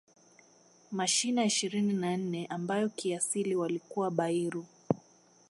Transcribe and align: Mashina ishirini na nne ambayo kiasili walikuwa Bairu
Mashina 0.91 1.45
ishirini 1.45 1.93
na 1.93 2.17
nne 2.17 2.45
ambayo 2.45 2.89
kiasili 2.89 3.55
walikuwa 3.55 4.11
Bairu 4.11 4.65